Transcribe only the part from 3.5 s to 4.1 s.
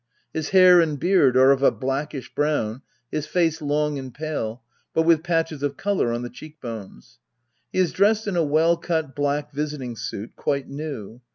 long